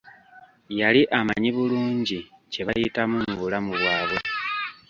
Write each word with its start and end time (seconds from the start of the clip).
Yali 0.79 1.01
amanyi 1.19 1.49
bulungi 1.55 2.19
kye 2.51 2.61
bayitamu 2.67 3.15
mubulamu 3.29 3.71
bwabwe. 3.79 4.17